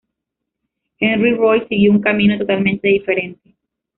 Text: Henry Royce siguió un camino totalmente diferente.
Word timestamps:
Henry 0.99 1.35
Royce 1.35 1.67
siguió 1.67 1.91
un 1.91 2.01
camino 2.01 2.35
totalmente 2.35 2.87
diferente. 2.87 3.53